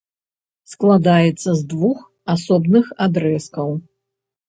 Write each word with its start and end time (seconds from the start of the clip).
Складаецца 0.73 1.49
з 1.61 1.67
двух 1.75 2.01
асобных 2.37 2.85
адрэзкаў. 3.11 3.69